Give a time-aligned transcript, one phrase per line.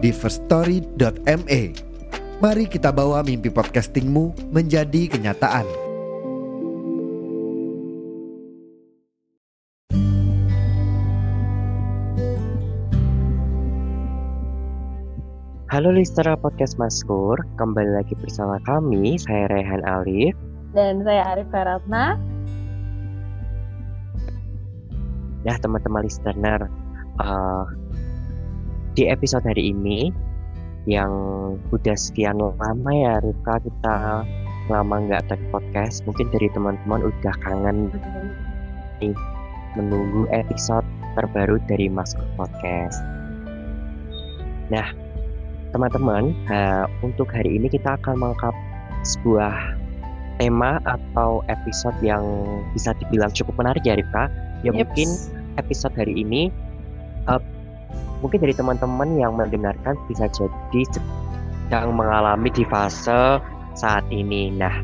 [0.00, 1.62] di firststory.me.
[2.40, 5.68] Mari kita bawa mimpi podcastingmu menjadi kenyataan.
[15.70, 20.34] Halo listener podcast Maskur, kembali lagi bersama kami, saya Rehan Alif.
[20.74, 22.18] Dan saya Arif Feratna.
[25.46, 26.66] Nah teman-teman listener,
[27.22, 27.64] uh,
[29.00, 30.12] di episode hari ini
[30.84, 31.08] yang
[31.72, 34.28] udah sekian lama ya Rifka kita
[34.68, 37.88] lama nggak take podcast, mungkin dari teman-teman udah kangen
[39.00, 39.16] nih
[39.80, 40.84] menunggu episode
[41.16, 43.00] terbaru dari Maskur Podcast.
[44.68, 44.92] Nah,
[45.72, 48.52] teman-teman, uh, untuk hari ini kita akan mengangkat
[49.16, 49.80] sebuah
[50.36, 52.20] tema atau episode yang
[52.76, 54.28] bisa dibilang cukup menarik ya Rifka.
[54.60, 54.76] Ya Yeps.
[54.76, 55.08] mungkin
[55.56, 56.52] episode hari ini
[57.32, 57.40] uh,
[58.20, 63.40] mungkin dari teman-teman yang mendengarkan bisa jadi sedang mengalami di fase
[63.74, 64.52] saat ini.
[64.52, 64.74] Nah,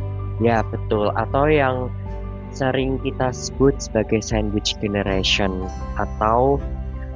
[0.40, 1.88] ya betul atau yang
[2.52, 5.68] sering kita sebut sebagai sandwich generation
[6.00, 6.56] atau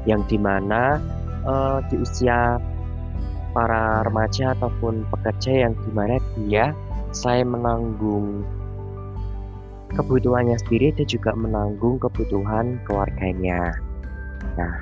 [0.05, 1.01] yang di mana
[1.45, 2.61] uh, di usia
[3.57, 6.77] para remaja ataupun pekerja yang di mana dia
[7.11, 8.47] selain menanggung
[9.91, 13.75] kebutuhannya sendiri dia juga menanggung kebutuhan keluarganya.
[14.55, 14.75] Nah,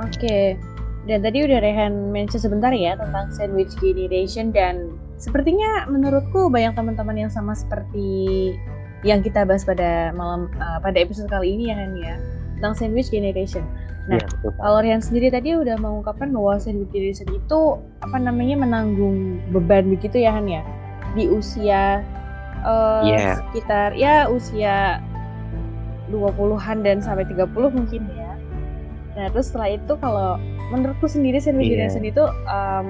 [0.00, 0.56] Oke.
[1.02, 7.26] Dan tadi udah Rehan mention sebentar ya tentang sandwich generation dan sepertinya menurutku banyak teman-teman
[7.26, 8.54] yang sama seperti
[9.02, 12.14] yang kita bahas pada malam uh, pada episode kali ini ya Han ya
[12.54, 13.66] tentang sandwich generation.
[14.06, 14.26] Nah, ya.
[14.62, 17.60] Kalau Rehan sendiri tadi udah mengungkapkan bahwa sandwich generation itu
[17.98, 20.62] apa namanya menanggung beban begitu ya Han ya
[21.18, 22.06] di usia
[22.62, 23.42] uh, Iya.
[23.42, 25.02] sekitar ya usia
[26.14, 28.21] 20-an dan sampai 30 mungkin ya.
[29.12, 30.40] Nah, terus setelah itu kalau
[30.72, 31.88] menurutku sendiri sandwich Iya.
[31.88, 32.88] generation itu um,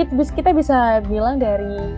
[0.00, 1.92] kita, kita bisa bilang dari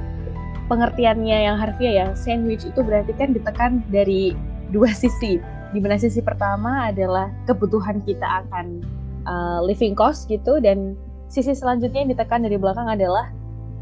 [0.67, 4.35] pengertiannya yang harfiah ya, sandwich itu berarti kan ditekan dari
[4.75, 5.39] dua sisi.
[5.71, 8.83] Di mana sisi pertama adalah kebutuhan kita akan
[9.27, 10.99] uh, living cost gitu dan
[11.31, 13.31] sisi selanjutnya yang ditekan dari belakang adalah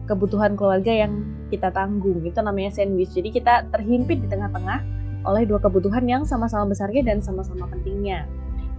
[0.04, 2.20] kebutuhan keluarga yang kita tanggung.
[2.24, 3.12] Itu namanya sandwich.
[3.16, 4.84] Jadi kita terhimpit di tengah-tengah
[5.24, 8.28] oleh dua kebutuhan yang sama-sama besarnya dan sama-sama pentingnya.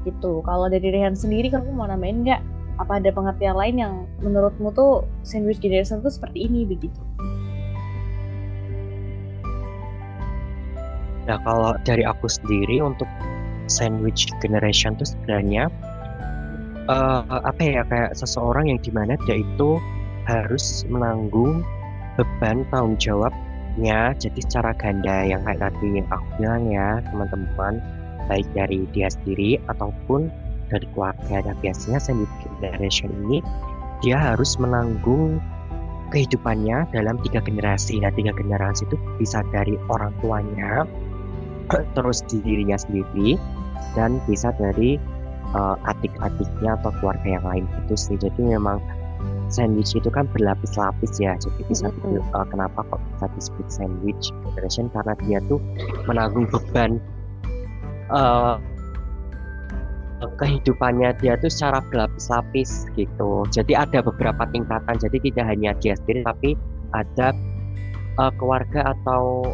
[0.07, 0.43] Gitu.
[0.43, 2.41] Kalau dari Rehan sendiri kamu mau namain nggak?
[2.79, 3.93] Apa ada pengertian lain yang
[4.23, 6.95] menurutmu tuh sandwich generation tuh seperti ini begitu?
[11.27, 13.05] Nah, kalau dari aku sendiri untuk
[13.69, 15.69] sandwich generation itu sebenarnya
[16.89, 19.77] eh, apa ya kayak seseorang yang di mana dia itu
[20.25, 21.61] harus menanggung
[22.17, 27.77] beban tanggung jawabnya jadi secara ganda yang kayak tadi yang aku bilang ya teman-teman
[28.29, 30.29] baik dari dia sendiri ataupun
[30.69, 31.41] dari keluarga.
[31.43, 32.31] Dan biasanya sandwich
[32.61, 33.41] generation ini
[34.05, 35.41] dia harus menanggung
[36.13, 37.99] kehidupannya dalam tiga generasi.
[37.99, 40.85] Nah tiga generasi itu bisa dari orang tuanya
[41.97, 43.37] terus di dirinya sendiri
[43.97, 44.97] dan bisa dari
[45.53, 47.65] uh, adik-adiknya atau keluarga yang lain.
[47.85, 48.17] Itu sih.
[48.17, 48.81] Jadi memang
[49.49, 51.33] sandwich itu kan berlapis-lapis ya.
[51.37, 52.21] Jadi bisa Mhm.
[52.33, 55.59] uh, kenapa kok bisa disebut sandwich generation karena dia tuh
[56.05, 57.01] menanggung beban
[58.09, 58.57] uh,
[60.19, 63.47] kehidupannya dia tuh secara berlapis-lapis gitu.
[63.55, 64.99] Jadi ada beberapa tingkatan.
[64.99, 66.49] Jadi tidak hanya dia sendiri tapi
[66.91, 67.31] ada
[68.19, 69.47] uh, keluarga atau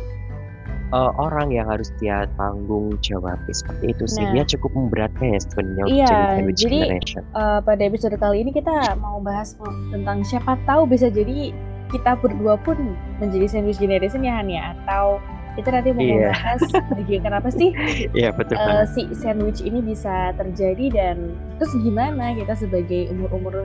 [0.89, 3.37] uh, orang yang harus dia tanggung jawab.
[3.49, 4.25] Seperti itu sih.
[4.25, 4.41] Nah.
[4.41, 7.23] dia cukup memberatkan ya sebenarnya untuk Iya, jadi sandwich jadi, generation.
[7.37, 9.53] Uh, pada episode kali ini kita mau bahas
[9.93, 11.53] tentang siapa tahu bisa jadi
[11.93, 14.73] kita berdua pun menjadi sandwich generation ya Han ya?
[14.73, 15.21] Atau
[15.55, 16.29] kita nanti mau Iya.
[16.31, 16.61] membahas
[16.91, 17.69] bagian kenapa sih
[18.19, 21.17] iya betul uh, banget si sandwich ini bisa terjadi dan
[21.57, 23.63] terus gimana kita sebagai umur-umur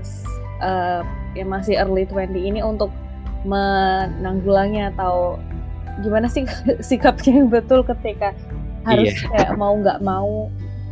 [0.62, 1.02] uh,
[1.34, 2.88] yang masih early 20 ini untuk
[3.42, 5.37] menanggulangi atau
[6.00, 6.46] gimana sih
[6.88, 8.32] sikapnya yang betul ketika
[8.87, 9.28] harus Iya.
[9.28, 10.48] kayak mau nggak mau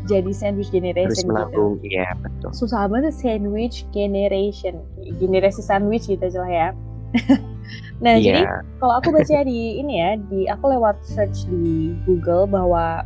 [0.09, 1.29] jadi sandwich harus generation gitu.
[1.31, 4.81] menanggung iya betul Susah banget sandwich generation,
[5.21, 6.69] generasi sandwich gitu aja lah ya.
[7.99, 12.47] nah jadi iya kalau aku baca di ini ya di aku lewat search di Google
[12.47, 13.03] bahwa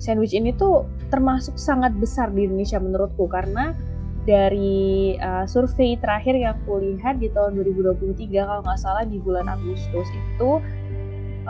[0.00, 3.28] sandwich ini tuh termasuk sangat besar di Indonesia menurutku.
[3.28, 3.76] Karena
[4.24, 10.08] dari uh, survei terakhir yang kulihat di tahun 2023 kalau nggak salah di bulan Agustus
[10.08, 10.50] itu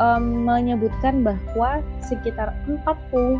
[0.00, 3.36] um, menyebutkan bahwa sekitar 49%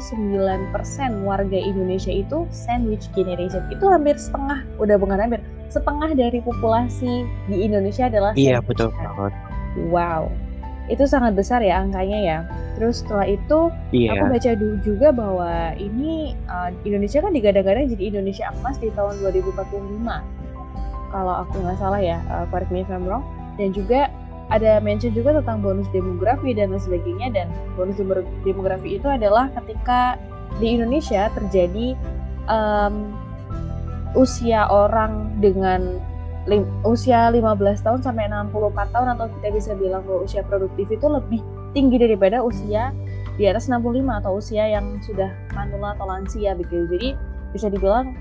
[1.25, 3.65] warga Indonesia itu sandwich generation.
[3.73, 5.41] Itu hampir setengah, udah bukan hampir,
[5.73, 9.33] setengah dari populasi di Indonesia adalah Iya, betul banget.
[9.89, 10.29] Wow.
[10.91, 12.39] Itu sangat besar ya angkanya ya.
[12.75, 14.19] Terus setelah itu Iya.
[14.19, 14.51] aku baca
[14.83, 20.03] juga bahwa ini uh, Indonesia kan digadang-gadang jadi Indonesia emas di tahun 2045.
[21.11, 23.23] Kalau aku nggak salah ya, uh, correct me if I'm wrong.
[23.59, 24.11] Dan juga
[24.51, 27.47] ada mention juga tentang bonus demografi dan lain sebagainya dan
[27.79, 27.99] bonus
[28.43, 30.19] demografi itu adalah ketika
[30.59, 31.95] di Indonesia terjadi
[32.51, 33.15] um,
[34.19, 36.03] usia orang dengan
[36.51, 41.07] lim, usia 15 tahun sampai 64 tahun atau kita bisa bilang bahwa usia produktif itu
[41.07, 42.91] lebih tinggi daripada usia
[43.39, 46.91] di atas 65 atau usia yang sudah manula atau lansia begitu.
[46.91, 47.09] Jadi
[47.55, 48.19] bisa dibilang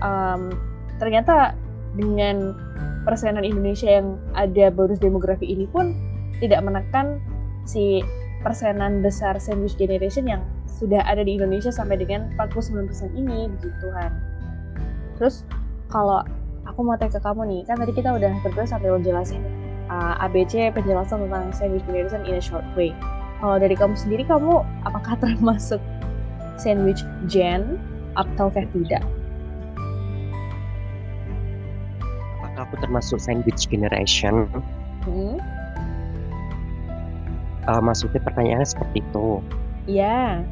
[0.00, 0.52] um,
[0.96, 1.52] ternyata
[1.96, 2.56] dengan
[3.06, 5.94] persenan Indonesia yang ada bonus demografi ini pun
[6.42, 7.22] tidak menekan
[7.62, 8.02] si
[8.42, 14.12] persenan besar sandwich generation yang sudah ada di Indonesia sampai dengan 49% ini begitu kan.
[15.16, 15.46] Terus
[15.88, 16.20] kalau
[16.68, 19.40] aku mau tanya ke kamu nih, kan tadi kita udah berdua sampai menjelasin
[19.88, 22.92] uh, ABC penjelasan tentang sandwich generation in a short way.
[23.40, 25.80] Kalau dari kamu sendiri, kamu apakah termasuk
[26.60, 27.00] sandwich
[27.30, 27.80] gen
[28.18, 29.02] atau tidak?
[32.66, 34.50] Aku termasuk sandwich generation?
[35.06, 35.38] Hmm?
[37.66, 39.42] Uh, maksudnya pertanyaannya seperti itu?
[39.86, 40.42] Iya.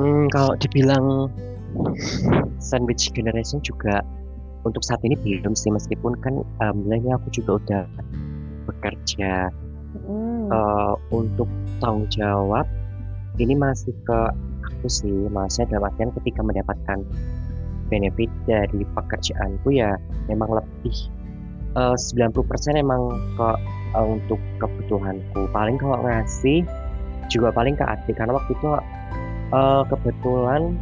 [0.00, 1.28] Hmm, kalau dibilang
[2.56, 4.00] sandwich generation juga
[4.64, 7.84] untuk saat ini belum sih meskipun kan alhamdulillah aku juga udah
[8.68, 9.48] bekerja
[10.04, 10.52] hmm.
[10.52, 11.48] uh, untuk
[11.80, 12.68] tanggung jawab
[13.40, 14.18] ini masih ke
[14.68, 16.98] aku sih maksudnya dalam artian ketika mendapatkan
[17.90, 19.98] benefit dari pekerjaanku ya
[20.30, 20.96] memang lebih
[21.74, 23.50] uh, 90% emang ke
[23.98, 25.50] uh, untuk kebutuhanku.
[25.50, 26.64] Paling kalau ngasih
[27.30, 28.66] juga paling ke adik karena waktu itu
[29.54, 30.78] uh, kebetulan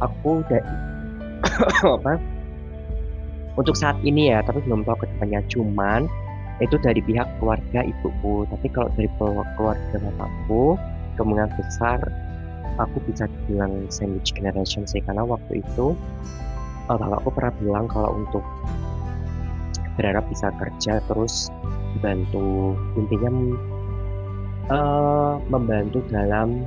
[0.00, 0.62] aku udah
[1.98, 2.20] apa?
[3.54, 6.10] Untuk saat ini ya tapi belum tahu ke depannya cuman
[6.62, 8.46] itu dari pihak keluarga ibuku.
[8.50, 10.78] Tapi kalau dari keluarga bapakku
[11.14, 11.98] kemungkinan besar
[12.78, 15.94] aku bisa bilang sandwich generation sih karena waktu itu
[16.90, 18.44] uh, aku pernah bilang kalau untuk
[19.94, 21.48] berharap bisa kerja terus
[22.02, 23.30] bantu intinya
[24.70, 26.66] uh, membantu dalam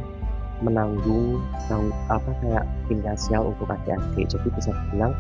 [0.64, 1.38] menanggung
[1.70, 5.14] tang, apa kayak finansial untuk adik-adik jadi bisa bilang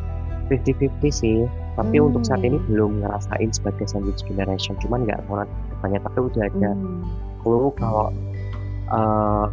[0.50, 1.40] 50-50 sih
[1.76, 2.08] tapi hmm.
[2.10, 6.72] untuk saat ini belum ngerasain sebagai sandwich generation cuman nggak tahu depannya tapi udah ada
[6.74, 7.04] hmm.
[7.44, 8.10] clue kalau
[8.90, 9.46] uh,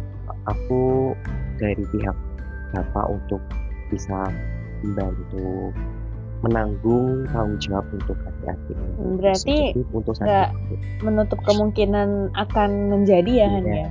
[0.49, 1.13] aku
[1.57, 2.17] dari pihak
[2.73, 3.41] bapak untuk
[3.89, 4.29] bisa
[4.83, 5.71] membantu
[6.43, 8.77] menanggung tanggung jawab untuk adik-adik.
[9.17, 9.57] Berarti
[9.89, 10.49] untuk nggak
[11.01, 13.87] menutup kemungkinan akan menjadi ya Han ya.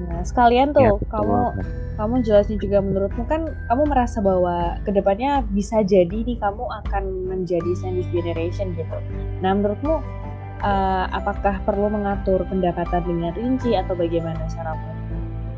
[0.00, 1.38] Nah sekalian tuh ya, kamu
[2.00, 7.04] kamu jelasin juga menurutmu kan kamu merasa bahwa ke depannya bisa jadi nih kamu akan
[7.28, 8.96] menjadi sandwich generation gitu.
[9.40, 10.00] Nah menurutmu
[10.64, 14.99] uh, apakah perlu mengatur pendapatan dengan rinci atau bagaimana caramu?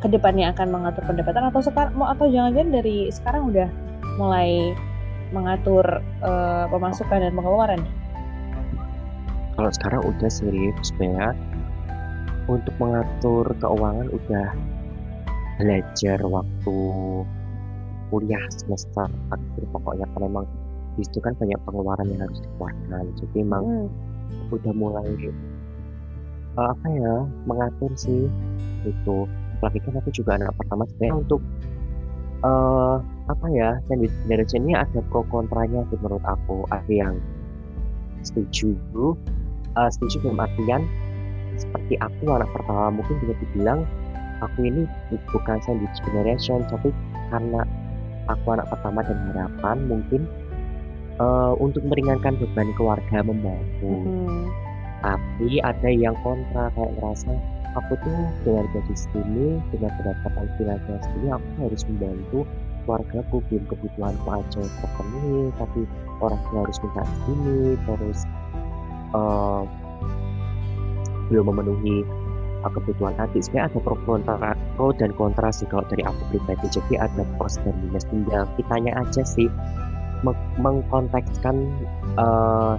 [0.03, 3.69] Ke depannya akan mengatur pendapatan atau sekarang mau atau jangan-jangan dari sekarang udah
[4.19, 4.75] mulai
[5.31, 7.81] mengatur uh, pemasukan dan pengeluaran?
[9.55, 11.31] Kalau sekarang udah serius ya
[12.51, 14.49] untuk mengatur keuangan udah
[15.63, 16.77] belajar waktu
[18.11, 20.05] kuliah semester akhir pokoknya.
[20.13, 20.45] Kan memang
[21.01, 23.05] itu kan banyak pengeluaran yang harus dikeluarkan.
[23.23, 24.53] Jadi emang hmm.
[24.53, 25.09] udah mulai
[26.59, 27.15] uh, apa ya
[27.49, 28.29] mengatur sih
[28.83, 29.19] itu
[29.63, 31.39] apalagi kan aku juga anak pertama sebenarnya untuk
[32.43, 32.99] uh,
[33.31, 36.67] apa ya sandwich generation ini ada pro kontranya sih menurut aku.
[36.75, 37.15] Ada yang
[38.27, 38.75] setuju
[39.79, 40.83] uh, setuju dalam artian
[41.55, 43.87] seperti aku anak pertama mungkin bisa dibilang
[44.43, 44.83] aku ini
[45.31, 46.91] bukan sandwich generation tapi
[47.31, 47.63] karena
[48.27, 50.27] aku anak pertama dan harapan mungkin
[51.23, 53.95] uh, untuk meringankan beban keluarga membantu.
[53.95, 54.51] Hmm.
[55.03, 57.35] tapi ada yang kontra kayak ngerasa
[57.79, 62.41] aku tuh dengan gaji segini dengan pendapatan finansial segini aku harus membantu
[62.83, 65.81] keluargaku belum kebutuhanku aja terpenuhi tapi
[66.19, 68.19] orang tua harus minta segini terus
[69.15, 69.63] uh,
[71.31, 72.05] belum memenuhi
[72.67, 76.67] uh, kebutuhan adik sebenarnya ada pro kontra pro dan kontra sih kalau dari aku pribadi.
[76.69, 78.05] Jadi ada plus dan minus.
[78.09, 79.49] Tinggal kitanya aja sih
[80.23, 81.57] meng mengkontekskan
[82.21, 82.79] uh,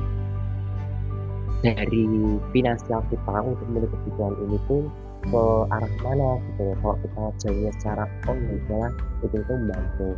[1.64, 2.04] dari
[2.52, 4.84] finansial kita untuk memenuhi kebutuhan ini pun
[5.24, 8.88] ke arah mana gitu kalau kita jadinya secara oh ya
[9.24, 10.10] itu itu membantu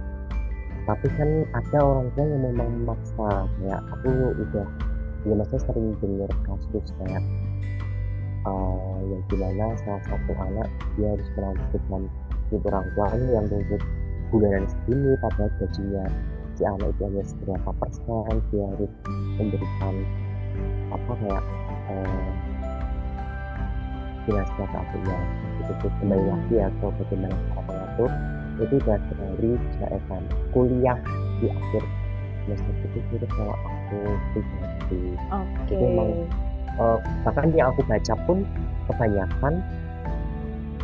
[0.90, 3.30] tapi kan ada orang tua yang memang memaksa
[3.62, 4.68] kayak aku udah
[5.26, 7.24] ya maksudnya sering dengar kasus kayak
[8.50, 12.02] uh, yang di mana salah satu anak dia harus melanjutkan
[12.50, 13.82] hidup orang tuanya yang nuntut
[14.34, 16.06] bulanan segini padahal gajinya
[16.58, 18.92] si anak itu hanya seberapa persen dia harus
[19.38, 19.96] memberikan
[20.96, 21.44] apa kayak
[24.26, 25.18] jelasnya ke adiknya
[25.62, 28.12] itu kembali lagi atau bagaimana cara mengatur
[28.56, 30.24] itu dari JSM
[30.56, 30.98] kuliah
[31.44, 31.84] di akhir
[32.46, 34.00] semester itu itu kalau aku
[34.34, 35.74] pribadi Oke.
[35.74, 36.10] itu memang
[36.82, 38.38] uh, bahkan yang aku baca pun
[38.90, 39.54] kebanyakan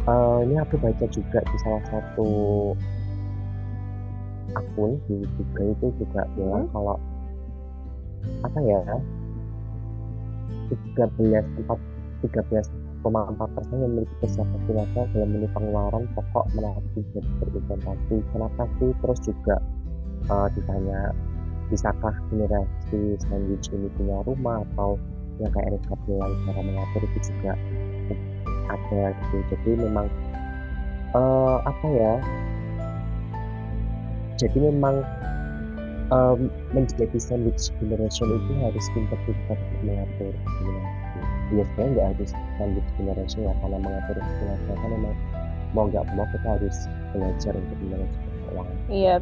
[0.05, 2.29] uh, ini aku baca juga di salah satu
[4.51, 6.73] akun di juga itu juga bilang Hmm.
[6.75, 6.97] kalau
[8.45, 8.81] apa ya
[10.95, 11.79] 13 empat
[12.21, 17.01] 13,4 persen memiliki kesiapan finansial dalam menu pengeluaran pokok melalui
[17.41, 18.15] berinvestasi.
[18.29, 18.89] Kenapa sih?
[19.01, 19.55] Terus juga
[20.29, 20.99] uh, ditanya
[21.73, 24.99] bisakah generasi sandwich ini punya rumah atau
[25.39, 27.53] yang kayak Erika bilang cara mengatur itu juga
[28.69, 29.35] ada gitu.
[29.55, 30.07] Jadi memang
[31.17, 32.13] uh, apa ya?
[34.37, 35.01] Jadi memang
[36.11, 40.33] um, menjadi sandwich generation itu harus pintar-pintar mengatur
[41.51, 45.15] biasanya nggak harus sandwich generation ya karena mengatur finansial kan memang
[45.71, 46.77] mau nggak mau kita harus
[47.15, 49.13] belajar untuk manajemen keuangan Iya,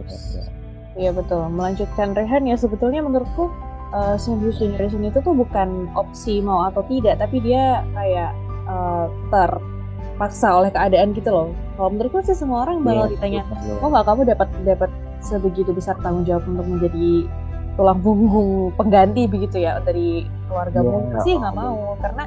[0.98, 1.42] iya betul.
[1.54, 3.50] Melanjutkan Rehan ya sebetulnya menurutku
[3.94, 8.34] uh, sandwich generation itu tuh bukan opsi mau atau tidak, tapi dia kayak
[8.66, 11.50] uh, terpaksa oleh keadaan gitu loh.
[11.78, 13.76] Kalau menurutku sih semua orang bakal Iya, ditanya, betul.
[13.82, 17.28] oh nggak kamu dapat dapat sebegitu besar tanggung jawab untuk menjadi
[17.76, 21.60] tulang punggung pengganti begitu ya dari keluargamu Iya, pasti nggak oh.
[21.60, 22.24] mau karena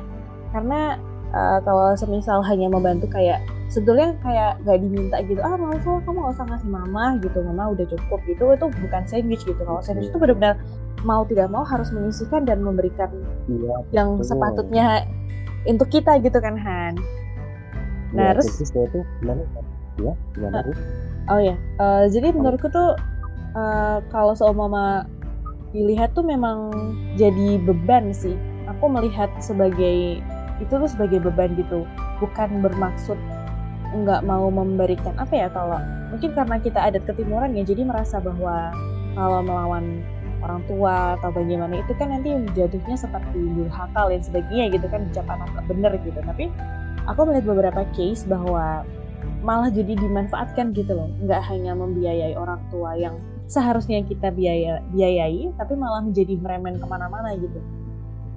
[0.52, 0.80] karena
[1.32, 6.18] uh, kalau semisal hanya membantu kayak sebetulnya kayak nggak diminta gitu ah mau so kamu
[6.20, 10.08] nggak usah ngasih mama gitu mama udah cukup gitu itu bukan sandwich gitu kalau sandwich
[10.12, 10.56] itu benar-benar
[11.04, 13.08] mau tidak mau harus menyisihkan dan memberikan
[13.48, 14.28] iya yang betul.
[14.36, 15.08] sepatutnya
[15.64, 16.96] untuk kita gitu kan Han
[18.12, 19.40] Nah, Iya, terus- tuh gimana
[19.96, 20.72] ya gimana Ri?
[21.30, 22.98] Oh ya, eh, jadi menurutku tuh
[23.54, 25.06] eh, kalau seumpama
[25.70, 26.74] dilihat tuh memang
[27.14, 28.34] jadi beban sih.
[28.66, 30.18] Aku melihat sebagai
[30.58, 31.86] itu tuh sebagai beban gitu,
[32.18, 33.18] bukan bermaksud
[33.92, 35.76] nggak mau memberikan apa ya kalau
[36.08, 38.72] mungkin karena kita adat ketimuran ya, jadi merasa bahwa
[39.12, 40.00] kalau melawan
[40.42, 45.38] orang tua atau bagaimana itu kan nanti jatuhnya seperti durhaka dan sebagainya gitu kan ucapan
[45.44, 46.18] nggak bener gitu.
[46.18, 46.44] Tapi
[47.06, 48.82] aku melihat beberapa case bahwa
[49.42, 51.10] malah jadi dimanfaatkan gitu loh.
[51.22, 53.18] Nggak hanya membiayai orang tua yang
[53.50, 57.58] seharusnya kita biaya biayai tapi malah menjadi meremen ke mana-mana gitu.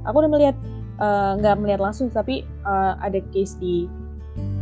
[0.05, 0.57] Aku udah melihat
[1.00, 3.85] eh, nggak melihat langsung tapi eh, ada case di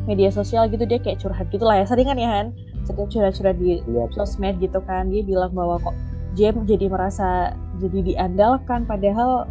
[0.04, 1.86] media sosial gitu dia kayak curhat gitu lah ya.
[1.88, 2.48] Seringan ya Han?
[2.84, 5.96] Setiap curhat-curhat di Iya, sosmed gitu kan dia bilang bahwa kok
[6.34, 9.46] Jem jadi merasa jadi diandalkan padahal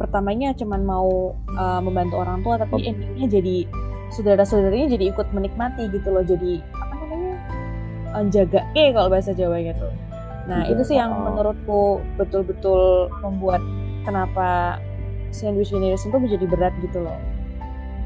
[0.00, 3.56] pertamanya cuman mau uh, membantu orang tua tapi endingnya jadi
[4.12, 6.24] saudara-saudaranya jadi ikut menikmati gitu loh.
[6.24, 7.36] Jadi apa namanya
[8.16, 9.92] uh, jaga eh kalau bahasa Jawanya tuh.
[10.48, 11.22] Nah Iya, itu sih yang oh.
[11.28, 11.80] menurutku
[12.16, 13.60] betul-betul membuat
[14.08, 14.80] kenapa
[15.28, 17.18] sandwich generation tuh menjadi berat gitu loh.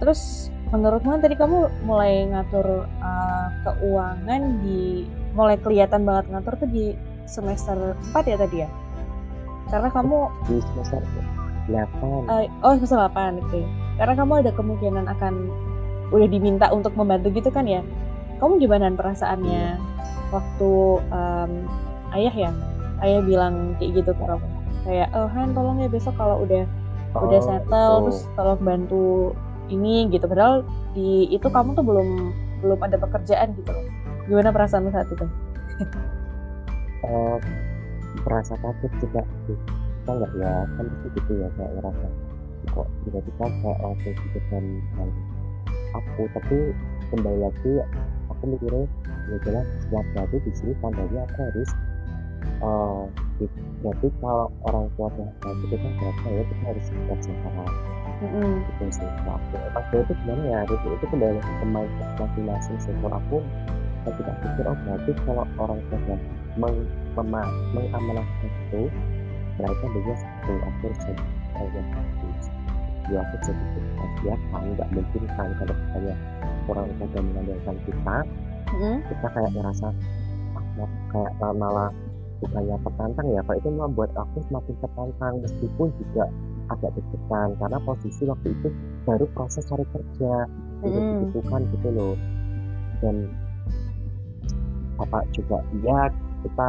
[0.03, 5.07] Terus menurutmu tadi kamu mulai ngatur uh, keuangan di
[5.39, 6.99] mulai kelihatan banget ngatur tuh di
[7.31, 8.69] semester 4 ya tadi ya?
[9.71, 10.19] Karena kamu
[10.51, 11.01] di semester
[11.71, 13.61] 8 eh, oh semester 8 oke.
[14.03, 15.35] Karena kamu ada kemungkinan akan
[16.13, 17.81] udah diminta untuk membantu gitu kan ya?
[18.39, 19.81] Kamu gimana perasaannya
[20.31, 20.71] waktu
[21.11, 21.51] em,
[22.15, 22.51] ayah ya?
[23.03, 24.47] Ayah bilang kayak gitu ke kamu.
[24.83, 26.65] Kayak oh Han tolong ya besok kalau udah
[27.13, 28.03] udah Oh, settle itu.
[28.09, 29.07] terus tolong bantu
[29.69, 30.25] ini gitu.
[30.27, 32.09] Padahal di itu kamu tuh belum
[32.63, 33.87] belum ada pekerjaan gitu loh.
[34.31, 35.27] Gimana perasaanmu saat itu?
[37.03, 37.39] Eh,
[38.23, 39.59] merasa kaget juga sih.
[40.03, 42.07] Kita nggak ya kan pasti gitu ya kayak ngerasa
[42.71, 44.65] kok tiba-tiba kayak langsung pikirkan
[44.95, 45.09] hal
[45.93, 46.59] aku tapi
[47.13, 47.73] kembali lagi
[48.33, 48.85] aku mikirnya
[49.31, 51.71] ya jelas setiap berarti di sini tandanya aku harus
[52.63, 53.03] eh
[53.39, 57.73] di- berarti kalau orang tua dah itu kita berarti ya kita harus kerja keras
[58.23, 58.63] Mm-mm.
[58.71, 60.59] gitu sih nah, aku pas itu gimana ya?
[60.71, 63.39] Itu, itu kembali lagi ke mindset masing-masing kalau aku.
[64.03, 66.21] Saya tidak pikir oh berarti kalau orang tua sudah
[66.59, 66.77] meng,
[67.19, 67.43] mema,
[67.75, 68.83] mengamanahkan itu
[69.59, 72.62] berarti dia satu aku harus jadi yang bagus
[73.11, 73.65] ya aku jadi
[74.23, 76.15] ya kan nggak mungkin kan kalau misalnya
[76.71, 78.17] orang sudah mengandalkan kita
[78.73, 78.97] Mm-mm.
[79.11, 79.89] kita kayak ngerasa
[80.55, 81.91] ah, kayak malah
[82.43, 83.27] bukannya tertantang.
[83.31, 85.35] Ya kalau itu membuat aku semakin tertantang.
[85.47, 86.25] Meskipun juga
[86.71, 88.69] agak deg-degan karena posisi waktu itu
[89.07, 90.35] baru proses cari kerja.
[90.83, 91.11] Udah Mm-mm.
[91.23, 92.15] dibutuhkan gitu loh.
[92.99, 93.31] Dan
[94.99, 96.11] bapak juga iya
[96.47, 96.69] kita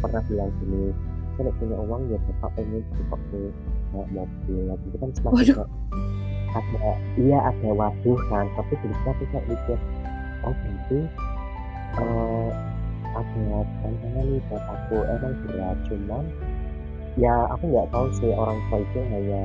[0.00, 0.88] pernah bilang gini
[1.36, 3.04] kalau punya uang ya bapak pengen beli
[3.92, 5.68] naik mobil lagi itu kan semakin Waduh.
[6.52, 9.78] ada iya ada waduh kan tapi situ aku kayak mikir
[10.42, 10.98] oh berarti
[12.00, 12.48] eh
[13.12, 14.96] ada tantangan nih buat aku?
[15.04, 16.24] Emang berat cuman
[17.20, 19.40] ya aku nggak tahu sih orang tua itu hanya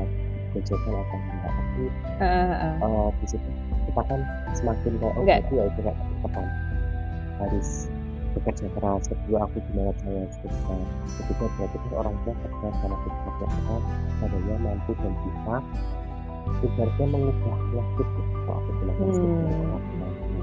[0.55, 1.83] gojekan atau enggak tapi
[2.23, 2.73] Heeh, heeh.
[2.79, 3.49] eh di situ
[3.91, 4.19] kita kan
[4.55, 6.45] semakin kayak oh berarti ya itu kayak kapan
[7.43, 7.69] harus
[8.37, 10.75] bekerja keras kedua aku gimana saya kerja
[11.17, 13.83] ketiga berarti kan orang tua kerja sama kita kerja keras
[14.21, 15.55] adanya mampu dan bisa
[16.63, 19.77] ibaratnya mengubah gitu kalau aku bilang Hmm.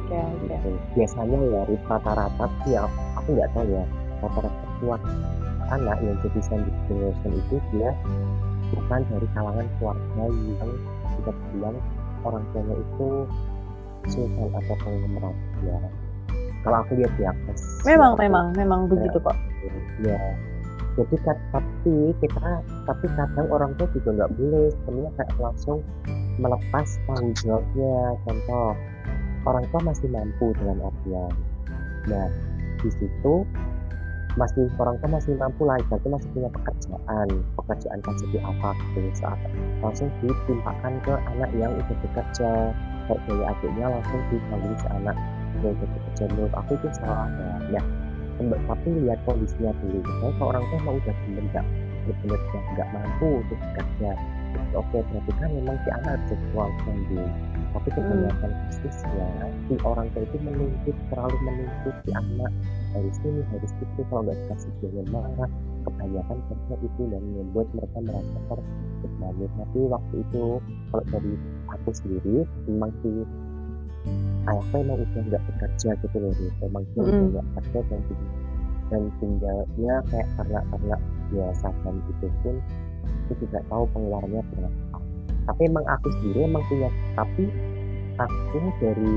[0.05, 0.53] Oke, oke.
[0.53, 0.69] Gitu.
[1.01, 2.85] biasanya ya rata-rata sih ya
[3.17, 3.85] aku nggak tahu ya
[4.21, 5.01] rata-rata kuat
[5.73, 7.91] anak yang jadi sandwich generation itu dia
[8.69, 10.73] bukan dari kalangan keluarga yang
[11.17, 11.77] kita bilang
[12.25, 13.09] orang tuanya itu
[14.13, 15.79] sultan atau konglomerat ya
[16.65, 19.37] kalau aku lihat ya pas Memang, ya, memang, memang begitu kok.
[20.01, 20.19] ya.
[20.95, 22.49] Jadi tapi kita
[22.87, 25.79] tapi kadang orang tua juga nggak boleh sebenarnya kayak langsung
[26.39, 27.97] melepas tanggung jawabnya.
[28.25, 28.67] Contoh
[29.45, 31.33] orang tua masih mampu dengan artian.
[32.09, 32.27] Nah
[32.79, 33.43] di situ
[34.35, 37.29] masih orang tua masih mampu lah berarti masih punya pekerjaan
[37.59, 39.11] pekerjaan kan seperti apa gitu.
[39.19, 39.39] Saat
[39.83, 42.51] langsung ditimpakan ke anak yang udah bekerja
[43.11, 45.17] kayak adiknya langsung dipanggil si anak
[45.61, 47.83] udah bekerja menurut aku itu salah ya ya
[48.35, 50.03] Kemba- tapi lihat kondisinya dulu.
[50.03, 51.67] Misalnya kalau orang tua emang udah bener nggak
[52.05, 52.41] bener
[52.75, 54.11] nggak mampu untuk bekerja
[54.75, 57.27] oke berarti kan memang si anak harus uang sendiri
[57.75, 59.29] tapi kebanyakan kasusnya
[59.67, 62.53] si orang tua itu menuntut terlalu menuntut si anak.
[62.95, 64.01] Harus ini harus itu.
[64.07, 65.51] Kalau nggak dikasih dia marah
[65.85, 70.45] kebanyakan kerja itu dan membuat mereka merasa terbebani tapi waktu itu
[70.91, 71.33] kalau dari
[71.69, 72.37] aku sendiri
[72.71, 73.11] memang si
[74.45, 76.55] ayahku emang udah nggak bekerja gitu loh Rit.
[76.65, 78.33] emang dia udah nggak kerja dan tinggal
[78.93, 80.97] dan tinggalnya kayak karena karena
[81.33, 82.57] biasa dan gitu pun
[83.25, 84.99] aku tidak tahu pengeluarannya berapa
[85.45, 87.45] tapi emang aku sendiri emang punya tapi
[88.21, 89.17] aku dari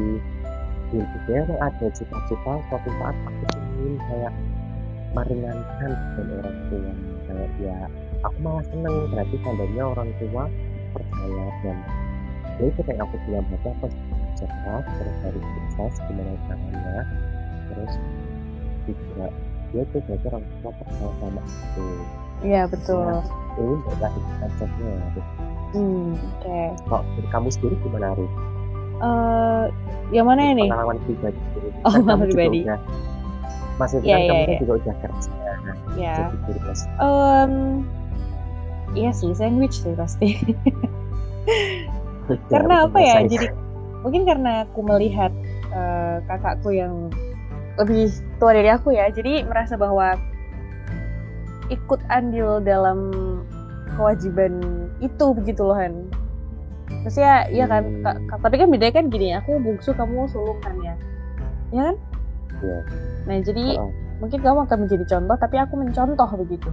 [0.88, 3.44] diri juga emang ada cita-cita suatu saat aku
[3.84, 4.34] ingin kayak
[5.16, 6.94] meringankan beban orang tua.
[7.28, 7.78] Kayak ya
[8.24, 8.96] aku malah seneng.
[9.12, 10.44] Berarti tandanya orang tua
[10.96, 11.78] percaya dan
[12.58, 13.90] itu kayak aku bilang berarti
[14.46, 17.02] keras terus harus sukses gimana caranya
[17.74, 17.94] terus
[18.86, 19.26] juga
[19.68, 21.86] dia itu berarti orang tua percaya sama aku
[22.38, 23.18] Iya, betul.
[23.58, 24.94] ini berarti konsepnya.
[25.74, 26.62] Hmm, oke.
[26.86, 28.32] kok dari kamu sendiri gimana Arif?
[28.98, 29.66] Eh,
[30.14, 30.70] yang mana ini?
[30.70, 31.40] pengalaman pribadi.
[31.82, 32.60] Oh, pengalaman pribadi.
[33.78, 34.58] maksudnya Iya, kan kamu iya.
[34.62, 35.32] juga udah kerja
[35.98, 36.16] Ya.
[36.46, 36.60] jadi
[37.02, 37.54] Em,
[38.94, 40.38] iya sih, sandwich sih pasti.
[42.54, 43.26] karena apa ya?
[43.26, 43.50] Jadi
[44.02, 45.32] mungkin karena aku melihat
[45.72, 47.10] eh, kakakku yang
[47.78, 48.10] lebih
[48.42, 50.18] tua dari aku ya, jadi merasa bahwa
[51.70, 53.12] ikut andil dalam
[53.94, 54.58] kewajiban
[54.98, 56.10] itu begitu loh Han.
[57.04, 58.04] Maksudnya iya kan, Hmm.
[58.04, 60.96] Kak- tapi kan bedanya kan gini, aku bungsu kamu sulung kan ya,
[61.70, 61.96] ya kan?
[62.64, 62.80] Iya.
[63.28, 63.92] Nah jadi Heeh.
[64.24, 66.70] mungkin kamu akan menjadi contoh, tapi aku mencontoh begitu.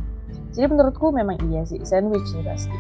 [0.55, 2.79] Jadi menurutku memang iya sih, sandwich sih pasti.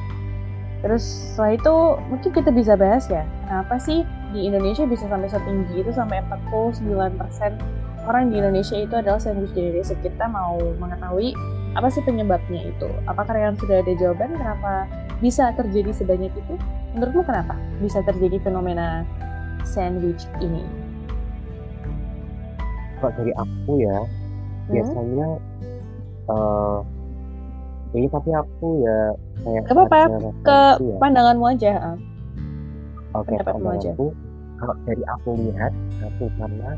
[0.84, 1.00] Terus
[1.32, 1.74] setelah itu
[2.12, 4.04] mungkin kita bisa bahas ya, kenapa sih
[4.36, 9.96] di Indonesia bisa sampai setinggi itu sampai 49% orang di Indonesia itu adalah sandwich generation.
[10.04, 11.32] Kita mau mengetahui
[11.72, 12.88] apa sih penyebabnya itu?
[13.08, 14.84] Apakah kalian sudah ada jawaban kenapa
[15.24, 16.54] bisa terjadi sebanyak itu?
[16.92, 19.08] Menurutmu kenapa bisa terjadi fenomena
[19.64, 20.84] sandwich ini?
[23.04, 23.98] kalau dari aku ya
[24.64, 24.72] Hmm?
[24.72, 25.28] biasanya
[26.32, 26.78] eh
[27.94, 28.98] ini tapi aku ya
[29.40, 30.96] kayak Gak apa-apa, ada Ke ya.
[30.98, 31.72] pandanganmu aja.
[33.14, 34.07] Oke, pandanganku
[34.54, 36.70] kalau dari aku lihat satu karena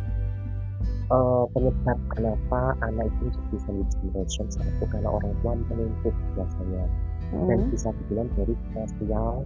[1.06, 6.84] eh, penyebab kenapa anak itu jadi sandwich generation satu karena orang tua menuntut biasanya
[7.46, 7.70] dan Hmm.
[7.70, 9.42] bisa dibilang dari finansial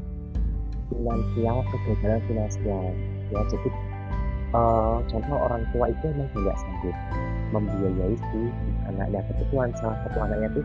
[0.89, 2.85] finansial kegagalan finansial
[3.31, 3.69] ya jadi
[4.51, 6.97] eh, contoh orang tua itu memang nggak sanggup
[7.51, 8.41] membiayai si
[8.87, 10.65] anaknya kebetulan salah satu anaknya tuh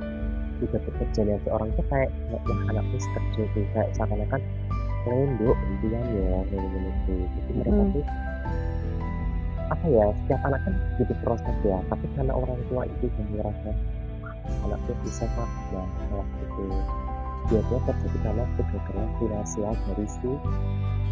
[0.62, 2.41] juga bekerja dan si orang tuh kayak wah
[2.72, 4.41] anakku kerja tuh kayak seakan-akan
[5.06, 7.91] lendok impian ya gini-gini tuh jadi mereka Mm.
[7.94, 8.06] tuh
[9.65, 13.70] apa ya setiap anak kan butuh proses ya tapi karena orang tua itu yang merasa
[14.22, 16.65] "Wah, anakku bisa kok ya salah itu
[17.46, 20.30] biasanya terjadi karena kegagalan finansial dari si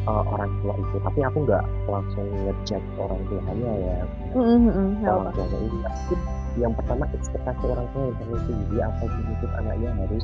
[0.09, 0.95] uh, orang tua itu.
[0.97, 3.97] Tapi aku nggak langsung ngejat orang tuanya ya
[4.33, 6.15] Mm, mm, mm, nggak orang tuanya ini tapi
[6.57, 10.23] yang pertama ekspektasi orang tua yang terlalu tinggi atau menuntut anaknya harus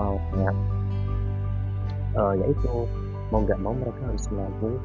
[0.00, 0.56] uh, kayak
[2.16, 2.72] uh, yaitu
[3.28, 4.76] mau nggak mau mereka harus menanggung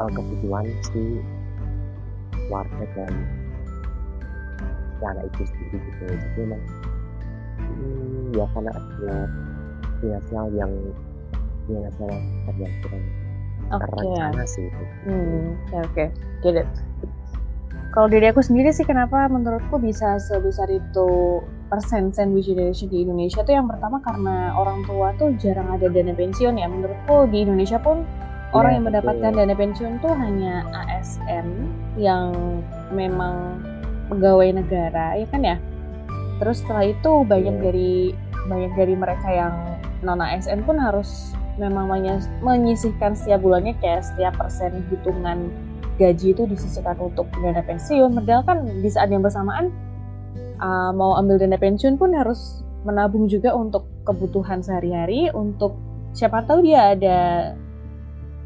[0.00, 1.20] uh, kebutuhan si
[2.48, 3.12] warga dan
[4.96, 6.62] si anak itu sendiri gitu jadi memang
[7.60, 9.14] hmm, ya karena ada
[10.00, 10.72] finansial yang
[11.68, 12.08] finansial
[12.56, 13.04] yang kurang
[13.68, 13.84] Oke.
[13.84, 16.04] terencana sih itu Hmm, oke,
[16.40, 16.68] get it.
[17.88, 21.40] Kalau dari aku sendiri sih kenapa menurutku bisa sebesar itu
[21.72, 26.12] persen sandwich generation di Indonesia tuh yang pertama karena orang tua tuh jarang ada dana
[26.12, 26.68] pensiun ya.
[26.68, 28.04] Menurutku di Indonesia pun
[28.52, 29.40] orang Iya, yang mendapatkan betul.
[29.40, 31.46] dana pensiun tuh hanya ASN
[31.96, 32.32] yang
[32.92, 33.60] memang
[34.12, 35.56] pegawai negara, ya kan ya.
[36.38, 37.64] Terus setelah itu banyak Iya.
[37.64, 37.92] dari
[38.48, 39.52] banyak dari mereka yang
[40.00, 45.50] non ASN pun harus memang menyis- menyisihkan setiap bulannya kayak setiap persen hitungan
[45.98, 48.14] gaji itu disisihkan untuk dana pensiun.
[48.22, 49.74] Padahal kan di saat yang bersamaan
[50.62, 55.28] uh, mau ambil dana pensiun pun harus menabung juga untuk kebutuhan sehari-hari.
[55.34, 55.76] Untuk
[56.14, 57.18] siapa tahu dia ada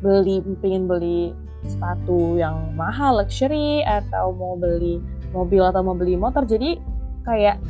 [0.02, 4.98] beli pengen beli sepatu yang mahal luxury atau mau beli
[5.30, 6.42] mobil atau mau beli motor.
[6.42, 6.80] Jadi
[7.22, 7.62] kayak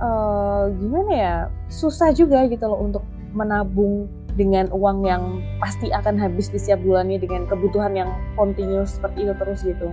[0.00, 1.36] eh, gimana ya
[1.68, 3.04] susah juga gitu loh untuk
[3.36, 9.26] menabung dengan uang yang pasti akan habis di setiap bulannya dengan kebutuhan yang continuous seperti
[9.26, 9.88] itu terus gitu.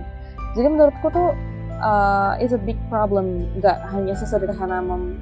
[0.58, 1.30] Jadi menurutku tuh
[1.78, 3.46] uh, it's a big problem.
[3.58, 5.18] Nggak hanya sesederhana mem-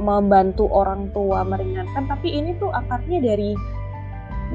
[0.00, 3.52] membantu orang tua meringankan, tapi ini tuh akarnya dari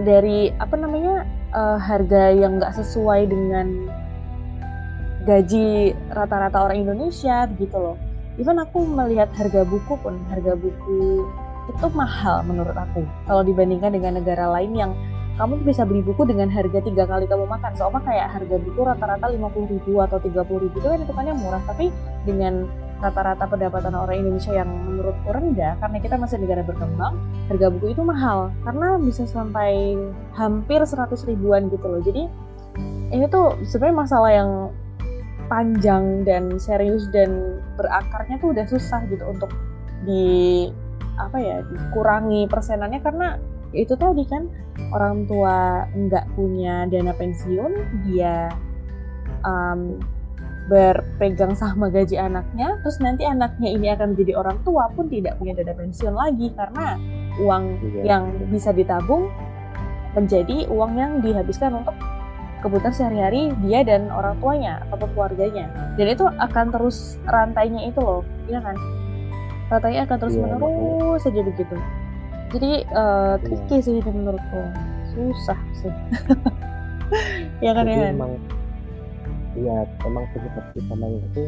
[0.05, 3.89] dari apa namanya uh, harga yang nggak sesuai dengan
[5.25, 7.97] gaji rata-rata orang Indonesia gitu loh.
[8.37, 11.25] Even aku melihat harga buku pun harga buku
[11.65, 14.91] itu mahal menurut aku kalau dibandingkan dengan negara lain yang
[15.35, 17.75] kamu bisa beli buku dengan harga tiga kali kamu makan.
[17.75, 21.59] Soalnya kayak harga buku rata-rata 50 ribu atau 30 ribu itu kan hitungannya murah.
[21.67, 21.91] Tapi
[22.23, 22.63] dengan
[23.03, 27.19] rata-rata pendapatan orang Indonesia yang menurutku rendah karena kita masih negara berkembang
[27.51, 28.55] harga buku itu mahal.
[28.63, 29.99] Karena bisa sampai
[30.39, 31.99] hampir 100 ribuan gitu loh.
[31.99, 32.23] Jadi
[33.11, 34.51] ini tuh sebenarnya masalah yang
[35.51, 39.51] panjang dan serius dan berakarnya tuh udah susah gitu untuk
[40.07, 40.67] di
[41.15, 43.27] apa ya dikurangi persenannya karena
[43.75, 44.47] itu tadi kan
[44.95, 47.71] orang tua nggak punya dana pensiun
[48.07, 48.51] dia
[49.43, 49.99] um,
[50.65, 55.53] berpegang sama gaji anaknya terus nanti anaknya ini akan menjadi orang tua pun tidak punya
[55.53, 56.97] dana pensiun lagi karena
[57.37, 58.01] uang Iya.
[58.03, 59.29] yang bisa ditabung
[60.15, 61.93] menjadi uang yang dihabiskan untuk
[62.63, 68.25] kebutuhan sehari-hari dia dan orang tuanya ataupun keluarganya dan itu akan terus rantainya itu loh
[68.49, 68.73] iya kan
[69.69, 71.75] rantainya akan terus Iya, menerus saja begitu.
[72.53, 74.61] Jadi uh, tricky sih ini menurutku.
[75.13, 75.93] Susah sih.
[77.61, 78.31] Ya kan ya jadi kan emang
[79.53, 81.43] iya emang penyebab utamanya itu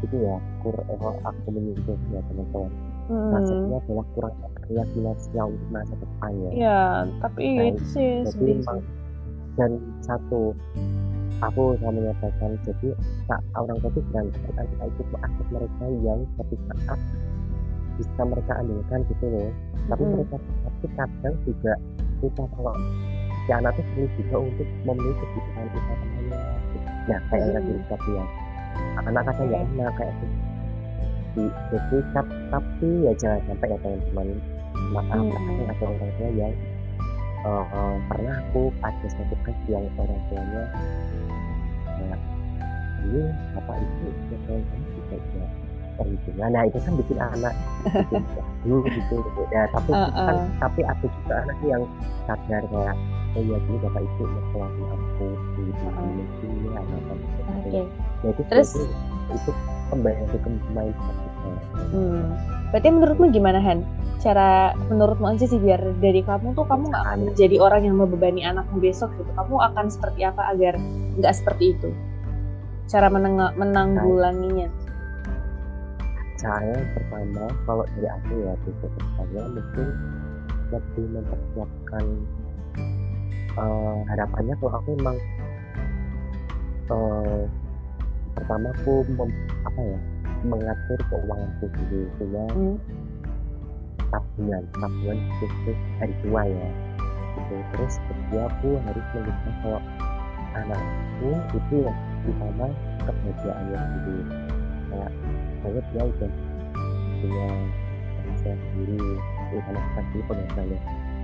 [0.00, 2.72] itu ya kur eh, aku menyebut ya teman-teman.
[3.04, 6.50] Hmm, maksudnya adalah kurang karya finansial untuk masa depan ya.
[6.56, 6.80] Ya
[7.20, 8.80] tapi Nah, itu sih jadi emang
[9.54, 9.70] dan
[10.02, 10.56] satu
[11.44, 12.88] aku sama menyampaikan jadi
[13.28, 14.20] tak orang tua itu kita
[14.64, 17.00] itu tuh aset mereka yang saat
[17.94, 19.50] bisa mereka andalkan gitu loh.
[19.84, 20.12] Tapi Mm-mm.
[20.16, 21.72] mereka tapi kadang juga
[22.20, 22.74] kita kalau
[23.44, 26.38] si anak tuh perlu juga untuk memenuhi kebutuhan utamanya
[27.04, 27.82] nah kayak yang tadi Mm-mm.
[27.84, 28.30] Ustaz bilang
[29.04, 30.36] anak kadang nggak enak kayak gitu.
[31.34, 34.28] Di- jadi tap- tapi ya jangan sampai ya teman-teman.
[34.96, 35.30] Maaf Mm-mm.
[35.36, 36.54] kadang ada orang tua yang
[37.44, 40.62] eh, eh, pernah aku ada satu kasus yang orang tuanya
[41.84, 42.20] kayak
[43.04, 45.16] ini bapak ibu ya kamu juga.
[45.36, 45.63] ya
[45.94, 47.54] perhitungan nah itu kan bikin anak
[47.86, 49.14] bikin gaduh gitu
[49.50, 50.46] ya tapi Uh, kan uh.
[50.58, 51.82] tapi ada juga anak yang
[52.26, 52.94] sadar kayak
[53.34, 55.26] oh iya dulu bapak ibu ngekeluarin aku
[55.58, 57.18] mungkin ini anak kan
[57.50, 57.80] oke
[58.24, 58.70] ya itu Terus?
[58.74, 58.82] itu,
[59.34, 59.50] itu
[59.90, 60.38] kembali ke
[61.92, 62.34] Hmm.
[62.72, 63.84] Berarti menurutmu gimana Han?
[64.18, 68.40] Cara menurutmu aja sih biar dari kamu tuh kamu nggak akan menjadi orang yang membebani
[68.42, 69.28] anakmu besok gitu.
[69.36, 70.80] Kamu akan seperti apa agar
[71.20, 71.92] nggak seperti itu?
[72.88, 74.72] Cara meneng- menanggulanginya.
[76.44, 79.88] Saya pertama kalau dari aku ya besok saya mungkin
[80.68, 82.04] lebih mempersiapkan
[83.56, 85.16] eh, harapannya kalau aku memang
[86.92, 87.42] eh,
[88.36, 89.98] pertama aku mem- apa ya
[90.44, 92.76] mengatur keuanganku dulu punya Hmm.
[94.12, 96.68] tabungan tabungan khusus hari tua ya
[97.34, 99.80] gitu terus kedua aku harus melihat kalau
[100.54, 102.68] anakku itu yang utama
[103.08, 104.22] kebahagiaannya dulu
[104.92, 105.12] kayak
[105.64, 106.30] saya dia udah
[107.24, 107.48] punya
[108.20, 109.00] penghasilan sendiri.
[109.54, 110.78] Utama sekali penghasilannya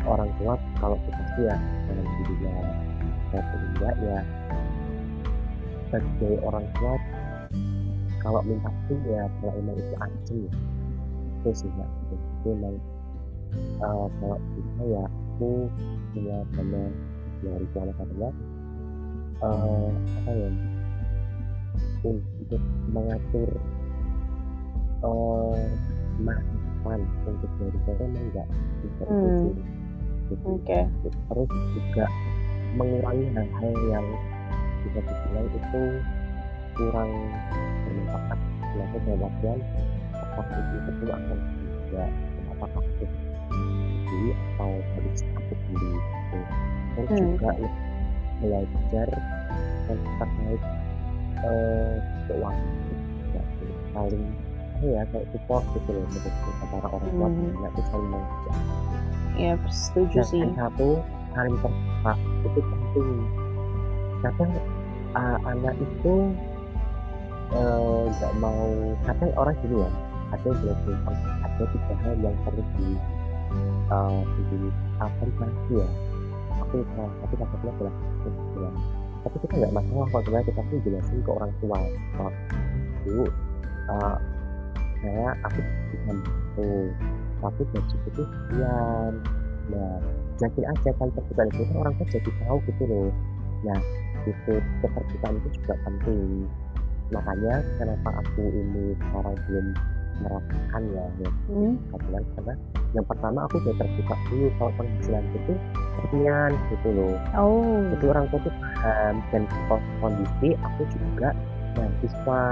[0.06, 1.56] orang tua kalau kita sih ya
[1.90, 2.54] dalam dirinya
[3.28, 4.18] saya enggak ya.
[5.90, 6.94] Sebagai orang tua
[8.20, 10.52] kalau minta pun ya kalau emang itu anjing ya
[11.40, 12.76] itu sih ya itu memang
[13.80, 15.50] eh, kalau bisa ya aku
[16.12, 16.38] punya
[17.40, 18.32] yang harus anak adalah
[19.40, 19.88] eh
[20.20, 20.50] apa ya
[22.04, 23.48] untuk mengatur
[25.02, 25.56] uh,
[26.20, 28.48] maafan untuk dari saya memang enggak
[28.80, 29.48] bisa Hmm.
[30.30, 30.46] gitu.
[30.46, 30.78] Oke.
[31.10, 32.06] terus juga
[32.78, 34.06] mengurangi hal-hal yang
[34.86, 35.82] bisa dibilang itu
[36.78, 37.10] kurang
[37.84, 38.38] bermanfaat
[38.70, 41.38] selalu dalam artian itu itu akan
[41.90, 42.04] juga
[42.54, 43.04] apakah itu
[43.50, 46.38] sendiri atau harus aku sendiri gitu.
[46.94, 47.26] terus Hmm.
[47.34, 47.50] juga
[48.40, 49.08] belajar
[49.90, 50.62] dan terkait
[51.40, 51.94] eh,
[52.28, 52.68] keuangan
[53.34, 53.42] ya,
[53.92, 54.49] saling apa
[54.82, 57.52] ya kayak support gitu loh menurutku antara orang tua Hmm.
[57.54, 58.48] dan itu saling mengerti
[59.38, 60.40] Ya, setuju dan sih.
[60.42, 60.88] yang satu
[61.30, 62.12] saling terbuka
[62.42, 63.08] itu penting
[64.20, 64.52] kadang
[65.12, 66.14] uh, anak itu
[67.50, 68.68] eh, nggak mau
[69.02, 69.90] kadang orang gini ya
[70.30, 72.88] ada gampang ada tiga hal yang perlu di
[73.88, 74.58] uh, di
[74.98, 75.88] aplikasi ya
[76.60, 77.94] aku lupa tapi maksudnya adalah
[78.52, 78.76] bilang
[79.20, 81.78] tapi kita nggak masalah kalau sebenarnya kita tuh jelasin ke orang tua
[82.14, 82.32] kalau
[83.02, 83.24] dulu
[83.88, 84.16] uh,
[85.00, 86.70] saya aku bisa itu
[87.40, 89.12] tapi gaji itu sekian
[89.70, 89.98] nah
[90.40, 93.08] jelasin aja kali terbuka itu kan orang tua jadi tahu gitu loh.
[93.60, 93.80] Nah
[94.24, 96.48] itu keterbukaan itu juga penting.
[97.12, 99.66] Makanya kenapa aku ini sekarang belum
[100.20, 101.30] merasakan ya ya.
[101.48, 101.74] Hmm.
[101.92, 102.54] kebetulan karena
[102.92, 105.54] yang pertama aku udah terbuka dulu kalau penghasilan itu
[106.00, 107.14] sekian gitu loh.
[107.36, 107.80] Oh.
[107.96, 109.42] jadi orang tua tuh paham dan
[110.00, 111.28] kondisi aku juga
[111.76, 112.42] mahasiswa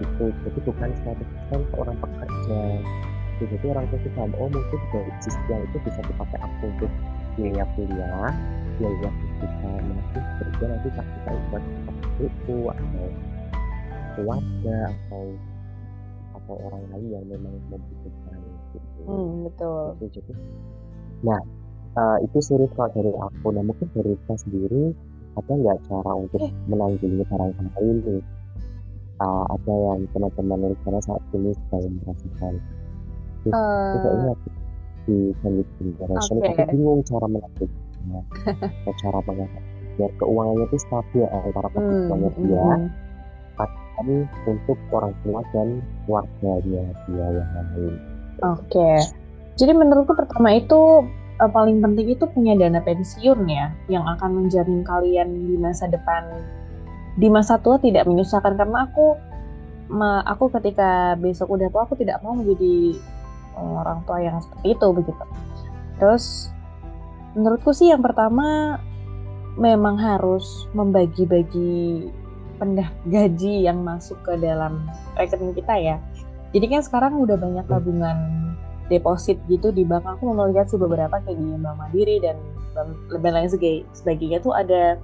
[0.00, 0.24] gitu.
[0.46, 2.60] Jadi bukan 100% seorang pekerja.
[3.38, 6.90] Gitu, jadi orang tua paham oh mungkin dari sisi yang itu bisa dipakai aku untuk
[7.38, 8.34] biaya kuliah
[8.82, 11.64] biaya kita masih kerja nanti pas kita buat
[12.18, 13.06] itu atau
[14.18, 15.24] keluarga atau
[16.34, 18.38] atau orang lain yang memang membutuhkan
[18.74, 19.02] gitu.
[19.06, 19.82] Hmm, betul.
[20.02, 20.32] gitu jadi.
[21.22, 21.40] Nah
[21.94, 23.46] eh, itu serius kalau dari aku.
[23.54, 24.82] Nah mungkin dari kita sendiri
[25.38, 26.50] ada nggak cara untuk Eh.
[26.66, 28.16] menanggulangi barang-barang ini
[29.18, 32.54] Eh, ada yang teman-teman di sana saat ini sedang merasakan
[33.46, 34.38] Eh, tidak ingat
[35.08, 36.52] di sandwich generation Oke.
[36.52, 42.62] aku bingung cara atau cara mengatasi biar keuangannya itu stabil antara hmm, kebutuhannya hmm, dia
[42.62, 42.86] hmm.
[43.98, 44.08] dan
[44.46, 45.68] untuk orang tua dan
[46.06, 47.94] keluarganya dia yang lain
[48.38, 48.90] Oke.
[49.58, 51.02] Jadi menurutku pertama itu
[51.42, 56.22] eh, paling penting itu punya dana pensiun ya, yang akan menjamin kalian di masa depan,
[57.18, 59.18] di masa tua tidak menyusahkan karena aku,
[59.90, 62.94] ma- aku ketika besok udah tua aku tidak mau menjadi
[63.58, 65.24] eh, orang tua yang seperti itu begitu.
[65.98, 66.54] Terus
[67.34, 68.78] menurutku sih yang pertama
[69.58, 72.06] memang harus membagi-bagi
[72.62, 74.86] pendah gaji yang masuk ke dalam
[75.18, 75.96] rekening kita ya.
[76.54, 78.18] Jadi kan sekarang udah banyak tabungan
[78.88, 80.06] deposit gitu di bank.
[80.06, 82.38] Aku melihat sih beberapa kayak di Bank Mandiri dan
[82.72, 82.94] dan
[83.34, 83.50] lain
[83.92, 84.96] sebagainya tuh ada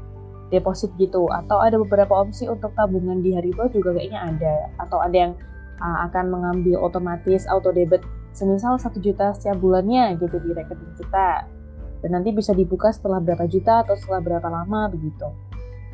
[0.53, 4.99] deposit gitu atau ada beberapa opsi untuk tabungan di hari tua juga kayaknya ada atau
[5.01, 5.33] ada yang
[5.81, 8.05] uh, akan mengambil otomatis auto debit
[8.35, 11.49] semisal satu juta setiap bulannya gitu di rekening kita
[12.05, 15.25] dan nanti bisa dibuka setelah berapa juta atau setelah berapa lama begitu.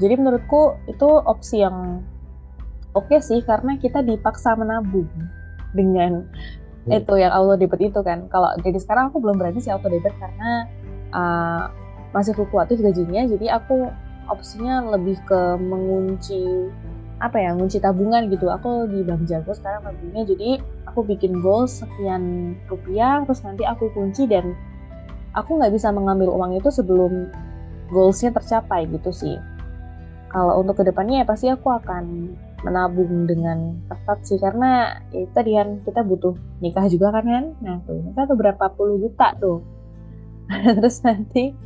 [0.02, 2.02] Jadi menurutku itu opsi yang
[2.96, 5.06] oke sih karena kita dipaksa menabung
[5.70, 6.26] dengan
[6.88, 6.96] Hmm.
[6.96, 8.24] itu yang auto debit itu kan.
[8.32, 10.64] Kalau jadi sekarang aku belum berani sih auto debit karena
[11.12, 11.62] uh,
[12.16, 13.28] masih fluktuatif gajinya.
[13.28, 13.92] Jadi aku
[14.30, 16.70] opsinya lebih ke mengunci
[17.20, 18.48] apa ya, ngunci tabungan gitu.
[18.48, 23.92] Aku di Bank Jago sekarang tabungnya jadi aku bikin goal sekian rupiah terus nanti aku
[23.92, 24.56] kunci dan
[25.36, 27.28] aku nggak bisa mengambil uang itu sebelum
[27.92, 29.36] goalsnya tercapai gitu sih.
[30.30, 32.32] Kalau untuk ke depannya ya pasti aku akan
[32.64, 37.76] menabung dengan ketat sih karena ya tadi kan kita butuh nikah juga kan kan nah
[37.88, 39.64] tuh nikah tuh berapa puluh juta tuh
[40.76, 41.56] terus nanti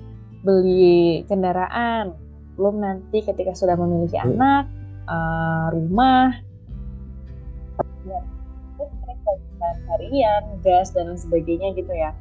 [0.46, 2.14] beli kendaraan
[2.54, 4.36] belum nanti ketika sudah memiliki Hmm.
[4.38, 4.64] anak
[5.10, 6.28] eh, rumah
[8.04, 8.20] ya,
[9.92, 12.12] harian gas dan lain sebagainya gitu ya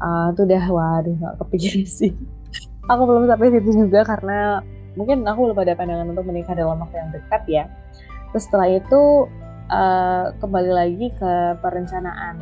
[0.00, 2.16] Eh, itu udah waduh nggak kepikiran sih
[2.88, 4.64] aku belum sampai situ juga karena
[4.96, 7.64] mungkin aku belum ada pandangan untuk menikah dalam waktu yang dekat ya
[8.30, 9.02] Terus setelah itu
[9.70, 12.36] eh, kembali lagi ke perencanaan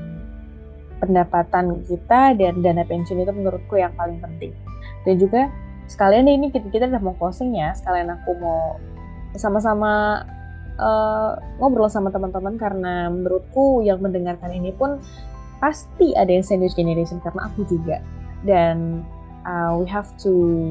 [0.98, 4.52] pendapatan kita dan dana pensiun itu menurutku yang paling penting.
[5.06, 5.48] Dan juga
[5.88, 8.76] sekalian ini kita, kita udah mau closing ya, sekalian aku mau
[9.34, 10.22] sama-sama
[10.76, 15.00] eh, ngobrol sama teman-teman karena menurutku yang mendengarkan ini pun
[15.58, 17.98] pasti ada yang sandwich generation karena aku juga.
[18.46, 19.02] Dan
[19.42, 20.70] uh, we have to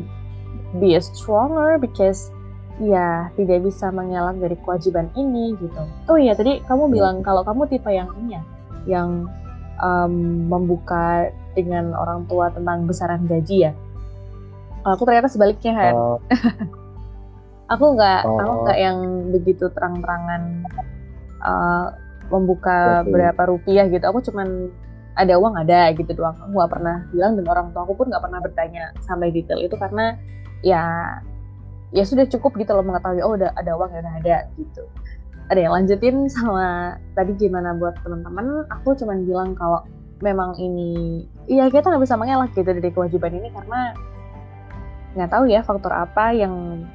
[0.80, 2.32] be a stronger because
[2.78, 5.82] ya tidak bisa mengelak dari kewajiban ini gitu.
[6.08, 8.44] Oh iya tadi kamu bilang kalau kamu tipe yang ini ya,
[8.86, 9.10] yang
[9.82, 13.72] em, membuka dengan orang tua tentang besaran gaji ya.
[14.88, 15.94] Kalau aku ternyata sebaliknya kan.
[16.00, 16.18] Eh,
[17.76, 18.40] aku nggak Oh.
[18.40, 18.98] aku nggak yang
[19.36, 20.64] begitu terang-terangan
[21.44, 21.88] eh,
[22.32, 23.12] membuka Betul.
[23.12, 24.72] berapa rupiah gitu aku cuman
[25.20, 28.24] ada uang ada gitu doang aku nggak pernah bilang dan orang tua aku pun nggak
[28.24, 30.16] pernah bertanya sampai detail itu karena
[30.64, 30.84] ya
[31.92, 34.88] ya sudah cukup gitu loh mengetahui oh udah ada uang ya udah ada gitu
[35.52, 39.84] ada yang lanjutin sama tadi gimana buat teman-teman aku cuman bilang kalau
[40.24, 43.92] memang ini iya kita nggak bisa mengelak gitu dari kewajiban ini karena
[45.18, 46.86] nggak tahu ya faktor apa yang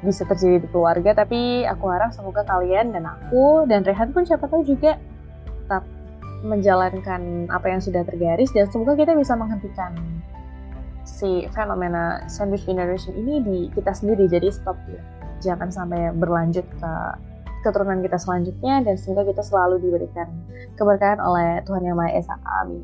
[0.00, 4.46] bisa terjadi di keluarga tapi aku harap semoga kalian dan aku dan Rehan pun siapa
[4.46, 4.96] tahu juga
[5.44, 5.84] tetap
[6.46, 9.90] menjalankan apa yang sudah tergaris dan semoga kita bisa menghentikan
[11.08, 14.28] si fenomena sandwich generation ini di kita sendiri.
[14.28, 15.02] Jadi stop ya.
[15.42, 16.92] Jangan sampai berlanjut ke
[17.66, 20.30] keturunan kita selanjutnya dan semoga kita selalu diberikan
[20.78, 22.34] keberkahan oleh Tuhan Yang Maha Esa.
[22.62, 22.82] Amin.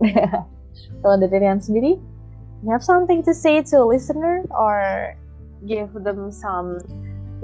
[1.04, 2.00] Kalau dari Rian sendiri
[2.64, 5.12] you have something to say to a listener or
[5.68, 6.80] give them some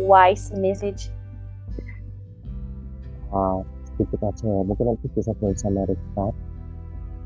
[0.00, 1.12] wise message?
[3.28, 4.60] Uh, sedikit aja ya.
[4.64, 6.32] Mungkin nanti bisa dari sama Rita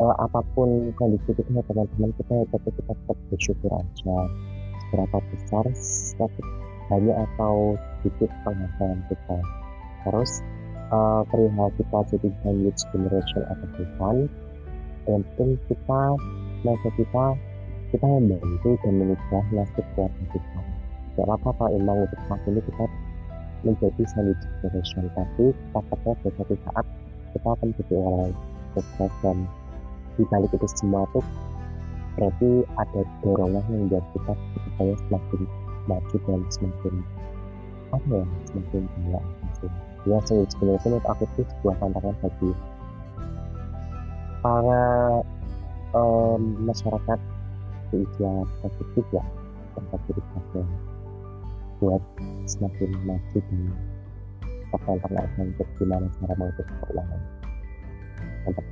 [0.02, 4.16] uh, apa pun kondisi kita ya teman-teman kita ya tapi kita tetap bersyukur aja.
[4.90, 5.64] Seberapa besar
[6.90, 9.38] banyak atau sedikit penghasilan kita.
[10.02, 10.42] Terus
[10.90, 14.16] uh, perihal kita jadi sandwich generation atau bukan
[15.06, 16.02] yang penting kita
[16.66, 17.26] masa kita
[17.94, 20.60] kita membantu dan menikah nasib keluarga kita
[21.14, 22.84] tidak apa apa emang untuk saat ini kita
[23.62, 25.06] menjadi sandwich generation.
[25.14, 26.86] Tapi takutnya pada suatu saat
[27.30, 28.32] kita akan jadi orang
[28.74, 29.36] sukses dan
[30.18, 31.22] di balik itu semua tuh
[32.14, 35.40] berarti ada dorongan yang membuat kita supaya semakin
[35.90, 36.94] maju dan semakin
[37.90, 39.24] apa ya semakin banyak
[39.58, 39.70] sih
[40.06, 42.50] ya sandwich generation menurut aku itu sebuah tantangan bagi
[44.42, 44.82] para
[45.90, 47.18] um, masyarakat
[47.94, 49.22] di usia positif ya
[49.78, 50.62] tempat kita
[51.78, 52.02] buat
[52.50, 53.60] semakin maju dan
[54.74, 57.20] terkontrol untuk gimana cara mengatur keuangan.
[58.50, 58.66] Untuk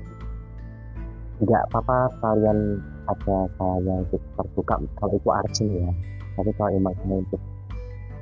[1.43, 4.75] nggak apa-apa kalian ada kalanya untuk terbuka.
[4.99, 5.91] Kalau itu urgent ya
[6.33, 7.43] tapi kalau emang mau untuk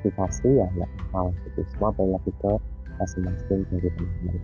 [0.05, 2.53] dikasih ya nggak apa itu semua balik lagi ke
[3.01, 4.37] masing-masing dari teman-teman.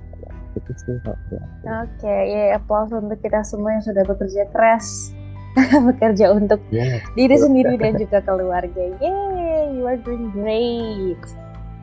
[0.57, 1.37] Itu sih kalau aku.
[1.85, 5.13] Oke, ya applause untuk kita semua yang sudah bekerja keras
[5.89, 7.45] bekerja untuk Yes, diri betul.
[7.49, 8.83] sendiri dan juga keluarga.
[9.01, 11.21] Yay, you are doing great.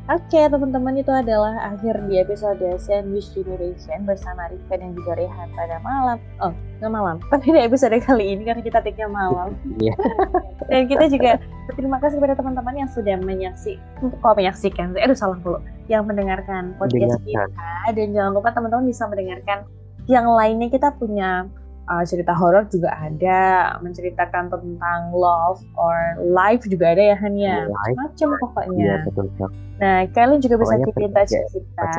[0.04, 5.80] Oke, teman-teman itu adalah akhir di episode Sandwich Generation bersama Rika dan juga Rehan pada
[5.80, 6.20] malam.
[6.44, 6.52] Oh,
[6.84, 9.56] nggak malam, tapi di episode kali ini karena kita take malam.
[9.80, 9.96] Iya.
[10.68, 15.60] Dan kita juga berterima kasih kepada teman-teman yang sudah menyaksikan, kok menyaksikan, aduh salah dulu,
[15.88, 17.52] yang mendengarkan podcast Mendengarkan.
[17.52, 17.92] kita.
[17.96, 19.60] Dan jangan lupa teman-teman bisa mendengarkan
[20.08, 21.48] yang lainnya kita punya
[21.90, 27.68] uh, cerita horor juga ada, menceritakan tentang love or life juga ada ya Han ya,
[27.68, 27.98] Life.
[27.98, 28.96] macam Iya pokoknya.
[29.08, 29.50] betul betul.
[29.82, 31.94] Nah kalian juga bisa Pokoknya keep in touch kita.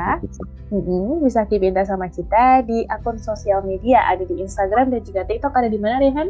[0.72, 5.00] Mm-mm, bisa keep in touch sama kita di akun sosial media ada di Instagram dan
[5.04, 6.28] juga TikTok ada di mana Rehan?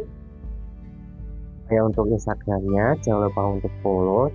[1.71, 4.29] Ya untuk Instagramnya jangan lupa untuk follow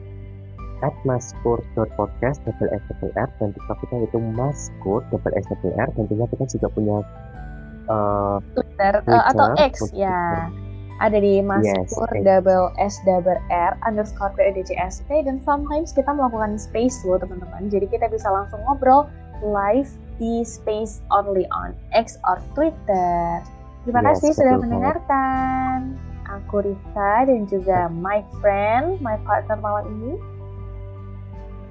[0.81, 5.89] at maskur.podcast double S double R dan TikTok kita itu maskur double S double R
[5.93, 6.97] dan tentunya kita juga punya
[7.91, 10.49] uh, Twitter, eh, atau X ya.
[11.01, 12.21] Ada di Maskur X.
[12.29, 17.73] double S double R underscore PDCST dan sometimes kita melakukan space loh teman-teman.
[17.73, 19.09] Jadi kita bisa langsung ngobrol
[19.41, 19.89] live
[20.21, 23.41] di space only on X or Twitter.
[23.89, 25.97] Terima Yes, kasih sudah mendengarkan.
[26.31, 30.15] Aku Rika dan juga my friend, my partner malam ini.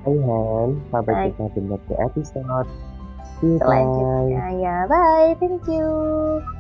[0.04, 1.26] Hai Han, sampai Hai.
[1.32, 2.68] kita di next episode.
[3.40, 4.44] Selanjutnya.
[4.60, 6.59] Ya, bye, thank you.